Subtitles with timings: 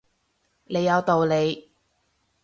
[0.63, 1.73] 你有道理